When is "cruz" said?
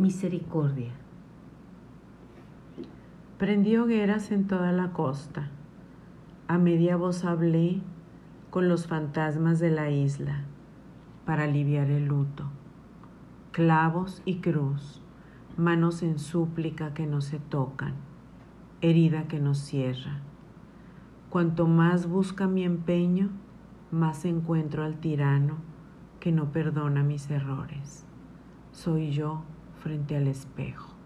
14.36-15.02